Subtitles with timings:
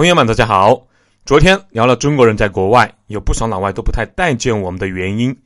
[0.00, 0.86] 朋友们，大家好。
[1.26, 5.36] 昨天聊了中国人在国外，有不少老外都不太待见我们的原因。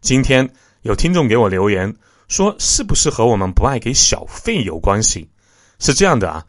[0.00, 0.48] 今天
[0.82, 1.92] 有听众给我留言
[2.28, 5.28] 说，是不是和我们不爱给小费有关系？
[5.80, 6.46] 是这样的啊，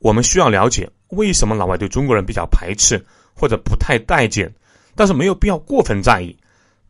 [0.00, 3.02] 我们需要了解为什么老外对中国人比较排斥
[3.32, 4.54] 或者不太待见，
[4.94, 6.36] 但是没有必要过分在意，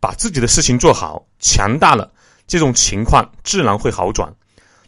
[0.01, 2.11] 把自己的事情做好，强大了，
[2.49, 4.35] 这种情况自然会好转。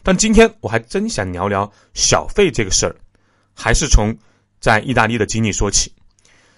[0.03, 2.93] 但今天我还真想聊聊小费这个事儿，
[3.55, 4.13] 还是从。
[4.61, 5.91] 在意大利的经历说起，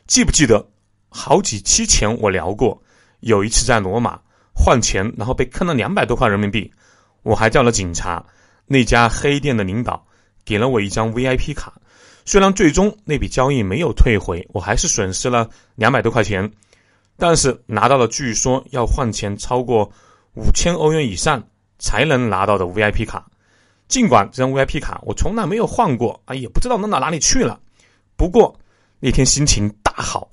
[0.06, 0.64] 记不记得
[1.08, 2.80] 好几期前我聊过，
[3.22, 4.20] 有一次在罗马
[4.54, 6.70] 换钱，然后被坑了两百多块人民币，
[7.24, 8.24] 我还叫了警察。
[8.66, 10.06] 那家黑店的领导
[10.44, 11.74] 给了我一张 VIP 卡，
[12.26, 16.52] 虽然最终那笔交易没有退回，我还是损失了两百多块钱，
[17.18, 19.90] 但是拿到了据说要换钱超过
[20.36, 21.42] 五千欧元以上
[21.80, 23.26] 才能拿到的 VIP 卡。
[23.88, 27.62] 尽管这张 VIP 卡我从来没有换过啊，也不知道弄到哪里去了。
[28.24, 28.58] 不过
[29.02, 30.32] 那天心情大好，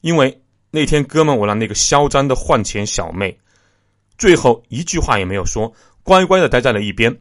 [0.00, 0.40] 因为
[0.70, 3.38] 那天哥们我让那个嚣张的换钱小妹，
[4.16, 5.70] 最后一句话也没有说，
[6.02, 7.14] 乖乖的待在了一边。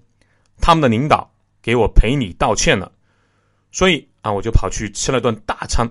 [0.61, 1.29] 他们的领导
[1.61, 2.89] 给我赔礼道歉了，
[3.73, 5.85] 所以啊，我就跑去吃了顿大餐。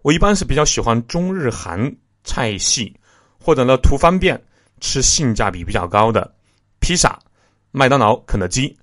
[0.00, 1.94] 我一般是比较喜欢中日韩
[2.24, 2.96] 菜系，
[3.38, 4.42] 或者呢图方便
[4.80, 6.34] 吃性价比比较高的
[6.78, 7.18] 披萨、
[7.72, 8.74] 麦当劳、肯德基。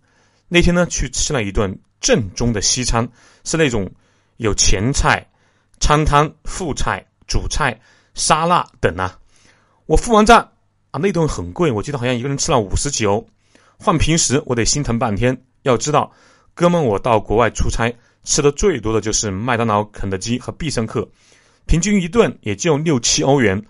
[0.47, 3.09] 那天呢去吃了一顿正宗的西餐，
[3.43, 3.91] 是那种。
[4.37, 5.27] 有前菜、
[5.79, 7.79] 餐汤、副菜、主菜、
[8.13, 9.19] 沙拉等啊。
[9.85, 10.39] 我付完账
[10.91, 13.27] 啊，那顿很贵，我记得好像一个人吃了五十几欧。
[13.77, 15.43] 换平时我得心疼半天。
[15.63, 16.11] 要知道，
[16.53, 17.93] 哥们，我到国外出差
[18.23, 21.09] 吃的最多的就是麦当劳、肯德基和必胜客，
[21.65, 23.61] 平均一顿也就六七欧元。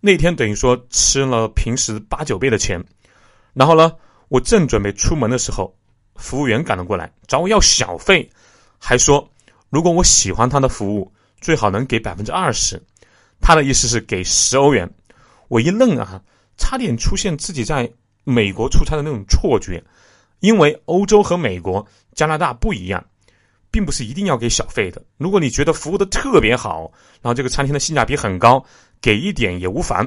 [0.00, 2.82] 那天等于说吃了平时八九倍的钱。
[3.52, 3.92] 然后呢，
[4.28, 5.76] 我正准备出门的时候，
[6.16, 8.30] 服务员赶了过来找我要小费，
[8.78, 9.31] 还说。
[9.72, 12.78] 如果我喜欢他的服务，最好能给百分之二十。
[13.40, 14.86] 他的意思是给十欧元。
[15.48, 16.20] 我一愣啊，
[16.58, 17.90] 差点出现自己在
[18.22, 19.82] 美国出差的那种错觉。
[20.40, 23.02] 因为欧洲和美国、加拿大不一样，
[23.70, 25.02] 并不是一定要给小费的。
[25.16, 28.62] 如果你觉得服务的特别好，然后这个餐厅的性价比很高，
[29.00, 30.06] 给一点也无妨。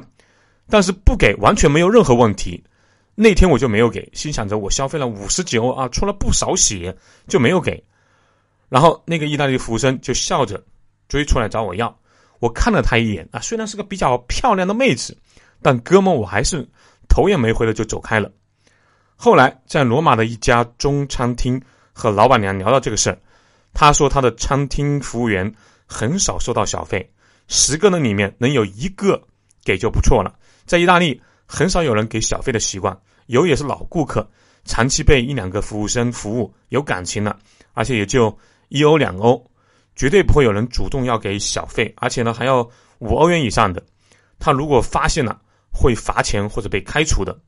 [0.68, 2.62] 但是不给完全没有任何问题。
[3.16, 7.82] 那天我就没有给，心想着我消费了五十几欧啊，出了不少血，就没有给。
[8.68, 10.60] 然后那个意大利服务生就笑着
[11.08, 11.96] 追出来找我要，
[12.40, 15.16] 我看了他一眼啊，虽然是个比较漂亮的妹子，
[15.62, 16.68] 但哥们我还是
[17.08, 18.28] 头也没回的就走开了。
[19.14, 21.62] 后来在罗马的一家中餐厅
[21.92, 23.18] 和老板娘聊到这个事儿，
[23.72, 25.54] 她说她的餐厅服务员
[25.86, 27.08] 很少收到小费，
[27.46, 29.22] 十个人里面能有一个
[29.64, 30.34] 给就不错了。
[30.66, 34.28] 在意大利很少有人给小费的习惯，有也是老顾客，
[34.64, 37.38] 长期被一两个服务生服务有感情了，
[37.72, 38.36] 而且也就。
[38.68, 39.50] 一欧两欧，
[39.94, 42.68] 绝对不会有人主动要给小费，而且呢还要
[42.98, 43.82] 五欧元以上的。
[44.38, 45.40] 他如果发现了，
[45.70, 47.38] 会罚钱或者被开除的。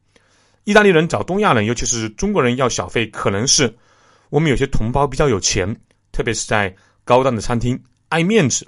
[0.65, 3.75] 意大利人找东亚人，尤其是中国人要小费，可能是
[4.31, 5.75] 我们有些同胞比较有钱，
[6.13, 6.75] 特别是在
[7.05, 8.67] 高档的餐厅爱面子。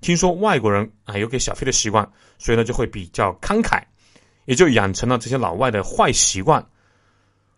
[0.00, 3.82] 听说外国人啊有给小费的习惯，所以呢就会比较慷慨，
[4.46, 6.66] 也就养成了这些老外的坏习惯。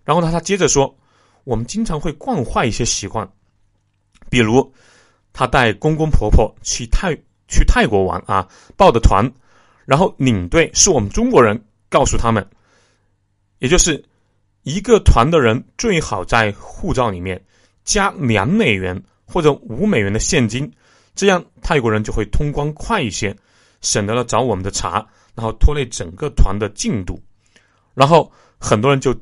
[0.05, 0.95] 然后呢，他接着说，
[1.45, 3.27] 我们经常会惯坏一些习惯。
[4.31, 4.73] 比如，
[5.33, 7.15] 他带公公婆婆去泰
[7.49, 9.31] 去泰国玩啊，报的团，
[9.85, 12.47] 然后领队是我们中国人，告诉他们，
[13.59, 14.05] 也就是
[14.63, 17.45] 一个团的人最好在护照里面
[17.85, 20.73] 加两美元或者五美元的现金，
[21.15, 23.37] 这样泰国人就会通关快一些，
[23.81, 27.21] 省得了找我们的茬，然后拖累整个团的进度。
[27.93, 29.15] 然后很多人就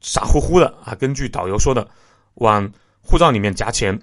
[0.00, 1.88] 傻乎乎的啊，根据导游说的，
[2.34, 2.70] 往
[3.00, 3.98] 护照里面夹钱。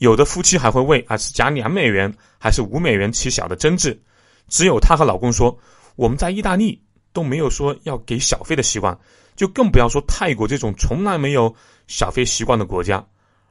[0.00, 4.00] 有的夫妻还会问啊，是加两美元还是五美元起小的争执。
[4.48, 5.56] 只有她和老公说，
[5.94, 8.98] 我们在意大利都没有说要给小费的习惯，
[9.36, 11.54] 就更不要说泰国这种从来没有
[11.86, 13.06] 小费习惯的国家。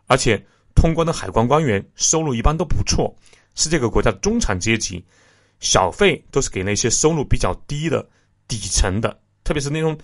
[0.08, 0.44] 而且
[0.74, 3.16] 通关的海关官员收入一般都不错，
[3.54, 5.06] 是这个国家的中产阶级，
[5.60, 8.04] 小费都是给那些收入比较低的
[8.48, 9.96] 底层的，特别是那种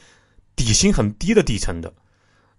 [0.56, 1.92] 底薪很低的底层的，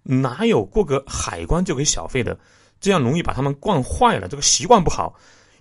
[0.03, 2.37] 哪有过个海关就给小费的？
[2.79, 5.13] 这样容易把他们惯坏了，这个习惯不好，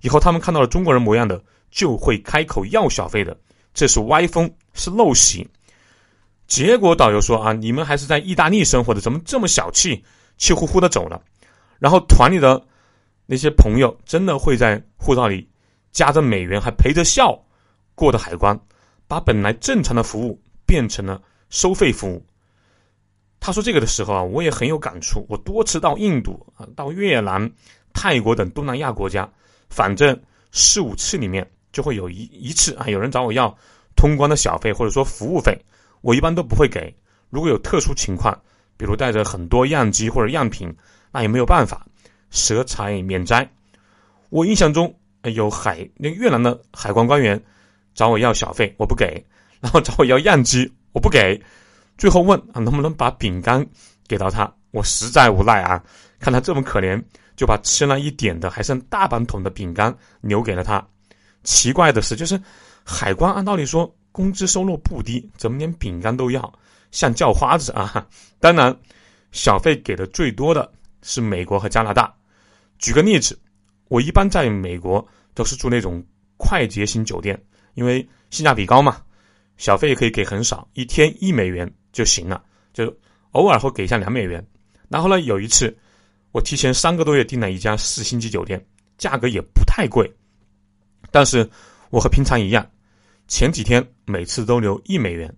[0.02, 3.36] 以后他们看到了中国人模样的，就会开口要小费的，
[3.74, 5.48] 这是歪风，是陋习。
[6.46, 10.04] 结果导游说啊，你们还是在意大利生活的，怎么这么小气，
[10.38, 11.20] 气呼呼的走了？
[11.78, 12.62] 然后团里的
[13.26, 15.48] 那些朋友真的会在护照里
[15.90, 17.36] 加着美元，还陪着笑
[17.94, 18.58] 过的海关，
[19.08, 21.20] 把本来正常的服务变成了
[21.50, 22.24] 收费服务。
[23.46, 25.24] 他说这个的时候啊，我也很有感触。
[25.28, 27.48] 我多次到印度啊，到越南、
[27.94, 29.30] 泰国等东南亚国家，
[29.70, 30.20] 反正
[30.50, 33.56] 四五次里面就会有一一次啊，有人找我要
[33.94, 35.56] 通关的小费或者说服务费，
[36.00, 36.92] 我一般都不会给。
[37.30, 38.36] 如果有特殊情况，
[38.76, 40.74] 比如带着很多样机或者样品，
[41.12, 41.86] 那也没有办法，
[42.30, 43.48] 舍财免灾。
[44.30, 44.92] 我印象中
[45.22, 47.40] 有海那个越南的海关官员
[47.94, 49.24] 找我要小费，我不给，
[49.60, 51.40] 然后找我要样机，我不给，
[51.98, 53.66] 最后问啊能不能把饼干
[54.06, 55.82] 给到他，我实在无奈啊，
[56.18, 57.02] 看他这么可怜。
[57.36, 60.82] 就把吃了一点的还剩大半桶的饼干留给了他。
[61.44, 62.40] 奇怪的是，就是
[62.82, 66.50] 海关按道理说工资收入不低，怎么连饼干都要，
[66.92, 68.08] 像叫花子啊！
[68.40, 68.74] 当然，
[69.32, 70.72] 小费给的最多的
[71.02, 72.10] 是美国和加拿大。
[72.78, 73.38] 举个例子，
[73.88, 76.02] 我一般在美国都是住那种
[76.38, 77.38] 快捷型酒店，
[77.74, 78.00] 因为
[78.30, 79.02] 性价比高嘛，
[79.58, 82.94] 小费也可以给很少，一天一美元就行了，就
[83.32, 84.46] 偶尔会给一下两美元。
[84.88, 85.76] 然后呢，有一次。
[86.32, 88.62] 我提前三个多月订了一家四星级酒店，
[88.98, 90.12] 价格也不太贵，
[91.10, 91.48] 但是
[91.88, 92.68] 我和平常一样，
[93.26, 95.34] 前几天每次都留一美元，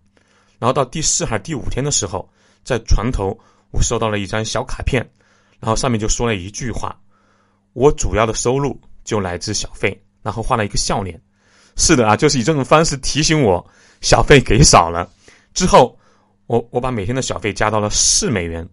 [0.59, 2.29] 然后到第四还是第五天的时候，
[2.65, 3.39] 在床头
[3.71, 5.09] 我收到了一张小卡片，
[5.61, 6.99] 然后上面就说了一句话
[7.75, 11.21] ：“我主要的收入就来自小费。”然后画了一个笑脸。
[11.77, 13.65] 是的啊，就是以这种方式提醒我
[14.01, 15.09] 小费给少了。
[15.55, 15.97] 之后，
[16.49, 18.69] 我我把每天的小费加到了四美元。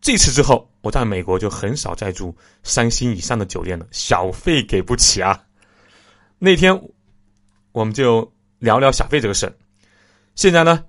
[0.00, 5.42] 这次之后，我在美国就很少再住三星以上的酒店了，小费给不起啊。
[6.38, 6.80] 那天
[7.72, 9.52] 我们就聊聊小费这个事儿。
[10.34, 10.84] 现在呢，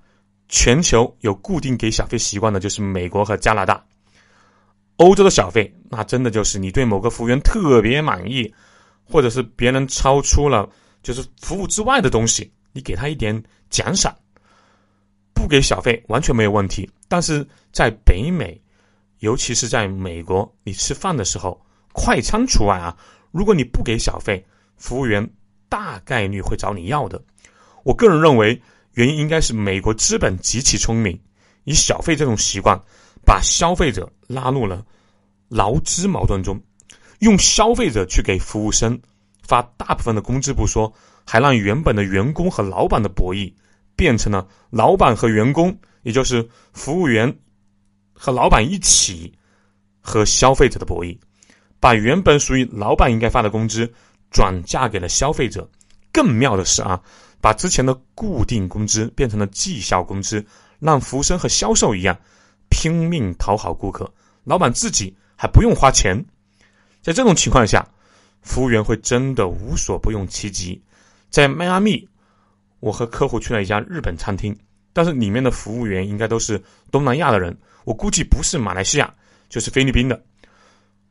[0.47, 3.83] 全球有固定给小费习惯的就是美国和加拿大。
[4.97, 8.53] 欧洲的小费，那真的就是你对某个服务员特别满意，
[9.03, 10.69] 或者是别人超出了
[11.01, 14.15] 就是服务之外的东西，你给他一点奖赏，
[15.41, 16.89] 不给小费完全没有问题。
[17.07, 18.61] 但是在北美。
[19.19, 22.97] 尤其是在美国，你吃饭的时候，快餐除外啊。
[23.29, 24.43] 如果你不给小费，
[24.77, 25.29] 服务员
[25.69, 27.23] 大概率会找你要的。
[27.83, 28.59] 我个人认为，
[28.93, 31.21] 原因应该是美国资本极其聪明，
[31.65, 32.81] 以小费这种习惯，
[33.23, 34.83] 把消费者拉入了
[35.49, 36.59] 劳资矛盾中，
[37.19, 38.99] 用消费者去给服务生
[39.43, 40.91] 发大部分的工资不说，
[41.27, 43.53] 还让原本的员工和老板的博弈
[44.01, 47.31] 变成了老板和员工，也就是服务员。
[48.15, 49.31] 和老板一起
[49.99, 51.15] 和消费者的博弈，
[51.79, 53.93] 把原本属于老板应该发的工资
[54.31, 55.69] 转嫁给了消费者。
[56.11, 56.99] 更妙的是啊，
[57.39, 60.43] 把之前的固定工资变成了绩效工资，
[60.79, 62.19] 让服务生和销售一样
[62.69, 64.11] 拼命讨好顾客，
[64.43, 66.25] 老板自己还不用花钱。
[67.03, 67.87] 在这种情况下，
[68.41, 70.81] 服务员会真的无所不用其极。
[71.29, 72.07] 在迈阿密，
[72.81, 74.53] 我和客户去了一家日本餐厅，
[74.91, 76.61] 但是里面的服务员应该都是
[76.91, 77.57] 东南亚的人。
[77.85, 79.13] 我估计不是马来西亚，
[79.47, 80.21] 就是菲律宾的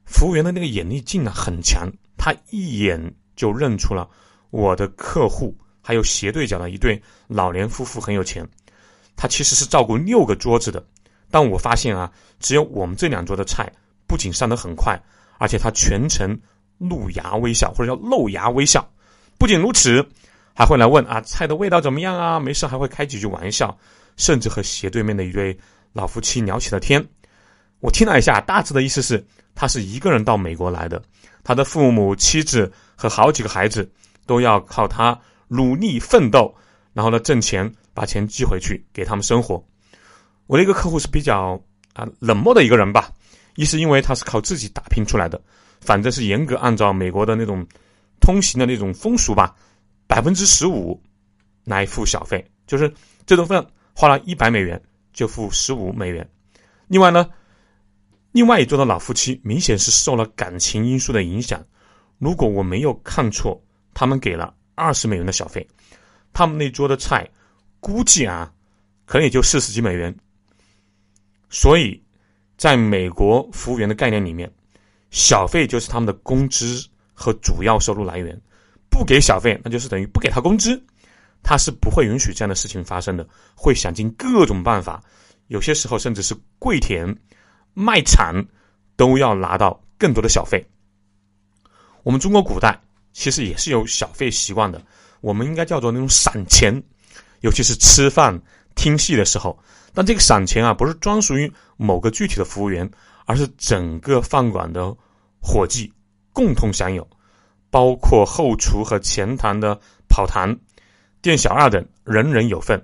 [0.05, 4.06] 服务员的那个眼力劲呢很强，他一眼就认出了
[4.50, 8.46] 我的客户，还有斜对角的一对老年夫妇很有钱。
[9.16, 10.84] 他其实是照顾六个桌子的，
[11.31, 13.70] 但我发现啊，只有我们这两桌的菜
[14.06, 15.00] 不仅上得很快，
[15.38, 16.37] 而且他全程
[16.78, 18.88] 露牙微笑，或者叫露牙微笑。
[19.38, 20.06] 不仅如此，
[20.61, 22.39] 还会来问啊菜的味道怎么样啊？
[22.39, 23.75] 没事还会开几句玩笑，
[24.19, 25.59] 甚至和斜对面的一对。
[25.95, 27.03] 老夫妻聊起了天，
[27.81, 31.03] 我听了一下，大致的意思是，他是一个人到美国来的，
[31.43, 33.91] 他的父母、妻子和好几个孩子
[34.27, 36.55] 都要靠他努力奋斗，
[36.93, 39.64] 然后呢挣钱，把钱寄回去给他们生活。
[40.47, 41.59] 我的一个客户是比较
[41.95, 43.11] 啊冷漠的一个人吧，
[43.57, 45.40] 一是因为他是靠自己打拼出来的，
[45.81, 47.67] 反正是严格按照美国的那种
[48.21, 49.57] 通行的那种风俗吧，
[50.11, 51.00] 百分之十五
[51.62, 52.93] 来付小费，就是
[53.25, 53.64] 这顿饭
[53.95, 54.83] 花了一百美元。
[55.12, 56.26] 就付十五美元。
[56.87, 57.29] 另外呢，
[58.31, 61.67] 另外一桌的老夫妻明显是受了感情因素的影响。
[62.19, 63.61] 如果我没有看错，
[63.93, 65.67] 他们给了二十美元的小费。
[66.33, 67.29] 他们那桌的菜
[67.81, 68.52] 估计啊，
[69.05, 70.17] 可能也就四十几美元。
[71.50, 72.00] 所以，
[72.57, 74.49] 在美国服务员的概念里面，
[75.11, 78.40] 小费就是他们的工资和主要收入来源。
[78.90, 80.82] 不给小费，那就是等于不给他工资。
[81.42, 85.02] 他是不会允许这样的事情发生的，会想尽各种办法，
[85.47, 87.16] 有些时候甚至是跪舔、
[87.73, 88.35] 卖惨，
[88.94, 90.62] 都要拿到更多的小费。
[92.02, 92.78] 我们中国古代
[93.12, 94.82] 其实也是有小费习惯的，
[95.23, 96.82] 我们应该叫做那种散钱，
[97.40, 98.38] 尤其是吃饭、
[98.75, 99.59] 听戏的时候。
[99.92, 102.88] 但这个散钱啊，不是专属于某个具体的服务员，
[103.25, 104.94] 而是整个饭馆的
[105.40, 105.92] 伙计
[106.32, 107.09] 共同享有，
[107.71, 110.57] 包括后厨和前台的跑堂。
[111.23, 112.83] 店小二等人人有份，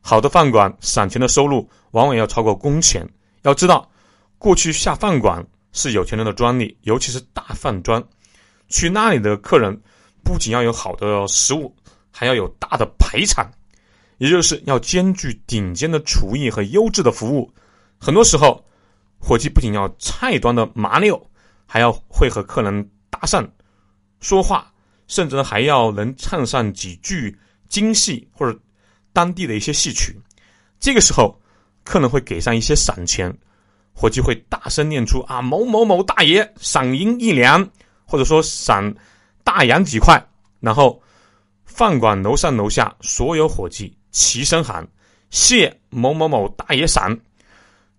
[0.00, 3.08] 好的饭馆散钱的收入往往要超过工钱。
[3.42, 3.90] 要知道，
[4.38, 8.02] 过去下饭馆是有钱人的专利，尤其是大饭庄，
[8.68, 9.76] 去那里的客人
[10.22, 11.74] 不仅要有好的食物，
[12.12, 13.50] 还要有大的排场，
[14.18, 17.52] 也就是要兼具顶尖的厨艺和优质的服务。
[17.98, 18.64] 很多时候，
[19.18, 21.20] 伙计不仅要菜端的麻溜，
[21.66, 23.44] 还要会和客人搭讪、
[24.22, 24.72] 说话，
[25.06, 27.36] 甚至呢还要能唱上几句
[27.68, 28.58] 京戏或者
[29.12, 30.18] 当地的一些戏曲。
[30.80, 31.38] 这个时候，
[31.84, 33.36] 客人会给上一些赏钱，
[33.92, 37.68] 伙计会大声念出啊某某某大爷赏银一两，
[38.04, 38.94] 或者说赏
[39.44, 40.24] 大洋几块，
[40.60, 41.02] 然后
[41.64, 44.86] 饭馆楼上楼下所有伙计齐声喊
[45.30, 47.18] 谢某某某大爷赏。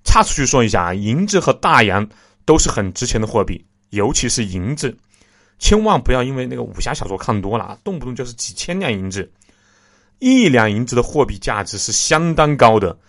[0.06, 2.08] 插出去说一下啊，银子和大洋
[2.44, 4.98] 都是很值钱的货币，尤其是银子，
[5.63, 9.32] 千万不要因为那个武侠小说看多了，动不动就是几千两银子。
[10.20, 13.00] 一两银子的货币价值是相当高的，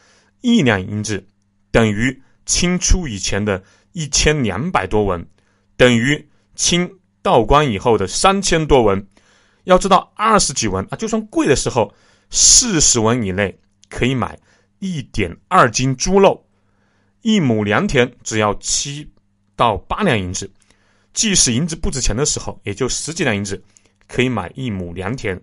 [0.41, 1.27] 一两银子
[1.73, 5.27] 等于清初以前的一千两百多文，
[5.77, 6.89] 等于清
[7.23, 9.05] 道光以后的三千多文。
[9.65, 11.93] 要知道，二十几文啊，就算贵的时候，
[12.31, 13.59] 四十文以内
[13.91, 14.39] 可以买
[14.79, 16.47] 一点二斤猪肉。
[17.23, 19.11] 一亩良田只要七
[19.57, 20.49] 到八两银子，
[21.15, 23.63] 即使银子不值钱的时候，也就十几两银子
[24.07, 25.41] 可以买一亩良田。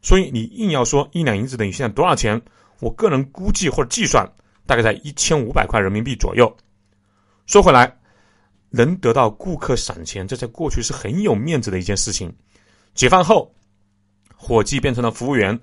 [0.00, 2.40] 所以你硬要说一两银子等于现在多少钱，
[2.78, 4.26] 我个人估计或者计算
[4.66, 6.50] 大概在一千五百块人民币左右。
[7.46, 7.94] 说回来，
[8.70, 12.32] 能得到顾客赏钱，这在过去是很有面子的一件事情。
[12.94, 13.52] 解放后，
[14.36, 15.58] 伙计变成了服务员，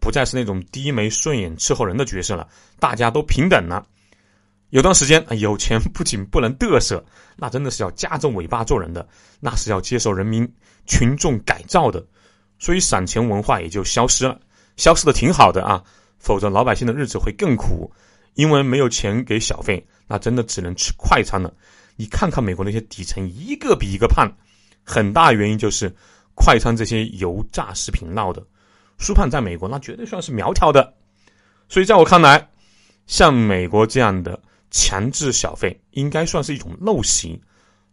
[0.00, 2.48] 不再是那种低眉顺眼伺候人的角色了，
[2.80, 3.86] 大家都平等了。
[4.72, 7.04] 有段时间，有钱不仅不能嘚瑟，
[7.36, 9.06] 那真的是要夹着尾巴做人的，
[9.38, 10.50] 那是要接受人民
[10.86, 12.02] 群众改造的，
[12.58, 14.40] 所以散钱文化也就消失了，
[14.78, 15.84] 消失的挺好的啊，
[16.18, 17.92] 否则老百姓的日子会更苦，
[18.32, 21.52] 因为没有钱给小费，那真的只能吃快餐了。
[21.96, 24.26] 你看看美国那些底层，一个比一个胖，
[24.82, 25.94] 很大原因就是
[26.34, 28.42] 快餐这些油炸食品闹的。
[28.96, 30.94] 苏胖在美国那绝对算是苗条的，
[31.68, 32.48] 所以在我看来，
[33.06, 34.40] 像美国这样的。
[34.72, 37.40] 强制小费应该算是一种陋习，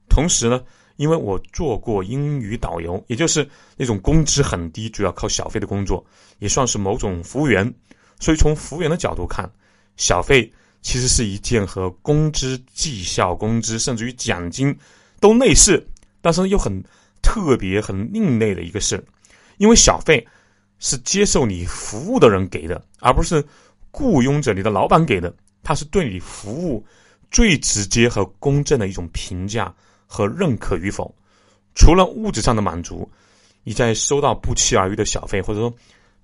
[0.09, 0.63] 同时呢，
[0.95, 6.03] 因为我做过英语导游，也就是那种工资很低、主要靠小费的工作，
[6.39, 7.71] 也算是某种服务员，
[8.19, 9.47] 所以从服务员的角度看，
[9.97, 14.73] 小费其实是一件和工资、绩效工资甚至于奖金
[15.19, 15.85] 都类似，
[16.21, 16.81] 但是又很
[17.21, 19.05] 特别、很另类的一个事，
[19.57, 20.25] 因为小费
[20.79, 23.43] 是接受你服务的人给的，而不是
[23.91, 25.35] 雇佣者你的老板给的。
[25.69, 26.83] 它是对你服务
[27.29, 29.71] 最直接和公正的一种评价
[30.07, 31.13] 和认可与否。
[31.75, 33.07] 除了物质上的满足，
[33.63, 35.71] 你在收到不期而遇的小费，或者说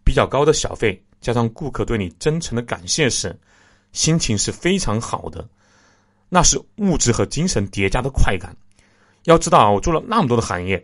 [0.03, 3.39] 比较高的小费，加上顾客对你真诚的感谢时，
[3.91, 5.47] 心情是非常好的。
[6.27, 8.57] 那是物质和精神叠加的快感。
[9.25, 10.83] 要知道啊，我做了那么多的行业，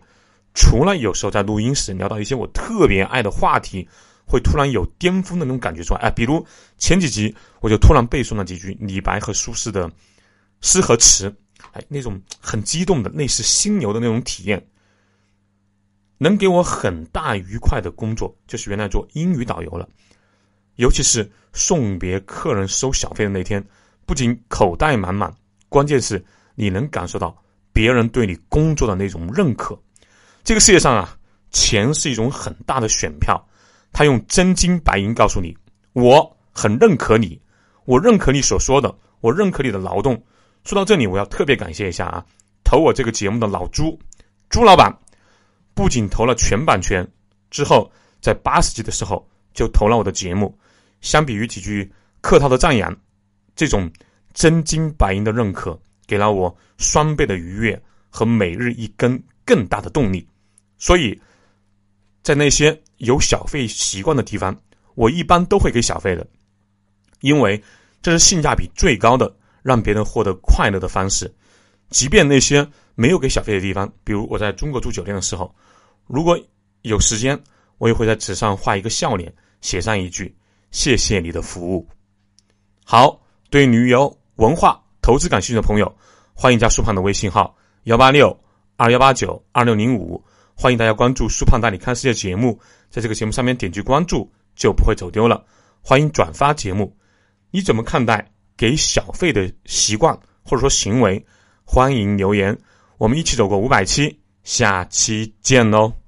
[0.54, 3.90] 除了有时候在录音时聊到一些我特别爱的话题。
[4.32, 6.46] 会突然有巅峰的那种感觉出来，哎，比如
[6.78, 9.92] 前几集我就突然背诵了几句李白和苏轼的
[10.62, 11.36] 诗和词，
[11.74, 14.66] 哎，那种很激动的类似心流的那种体验，
[16.18, 19.86] 能给我很大愉快的工作，就是原来做英语导游了。
[20.78, 23.62] 尤其是送别客人收小费的那天，
[24.06, 25.36] 不仅口袋满满，
[25.68, 26.24] 关键是
[26.56, 27.36] 你能感受到
[27.74, 29.78] 别人对你工作的那种认可。
[30.42, 31.18] 这个世界上啊，
[31.52, 33.46] 钱是一种很大的选票。
[33.94, 35.56] 他用真金白银告诉你
[35.94, 37.40] ：“我很认可你，
[37.86, 40.22] 我认可你所说的，我认可你的劳动。”
[40.64, 42.26] 说到这里，我要特别感谢一下啊，
[42.64, 44.00] 投我这个节目的老朱，
[44.50, 44.98] 朱老板，
[45.74, 47.06] 不仅投了全版权，
[47.50, 50.58] 之后在八十集的时候就投了我的节目。
[51.02, 52.96] 相比于几句客套的赞扬，
[53.56, 53.92] 这种
[54.34, 60.26] 真金白银的认可，给了我双倍的愉悦和每日一根更大的动力。
[60.78, 61.20] 所以。
[62.24, 64.56] 在那些有小费习惯的地方，
[64.94, 66.26] 我一般都会给小费的，
[67.22, 67.62] 因为
[68.02, 71.32] 这是性价比最高的让别人获得快乐的方式。
[71.90, 75.54] 即便那些没有给小费的地方，比如我在中国住酒店的时候，
[76.06, 76.40] 如果
[76.84, 77.38] 有时间，
[77.80, 80.34] 我也会在纸上画一个笑脸，写上一句
[80.70, 81.88] “谢谢你的服务”。
[82.86, 85.92] 好，对旅游、文化、投资感兴趣的朋友，
[86.34, 87.56] 欢迎加苏胖的微信号：
[87.86, 88.40] 幺八六
[88.78, 90.24] 二幺八九二六零五。
[90.54, 92.60] 欢迎大家关注“苏胖带你看世界”节目，
[92.92, 95.44] 在这个节目上面点击关注就不会走丢了。
[95.82, 96.96] 欢迎转发节目，
[97.50, 101.26] 你怎么看待给小费的习惯或者说行为？
[101.64, 102.56] 欢迎留言，
[102.98, 106.01] 我们一起走过五百期，下期见喽。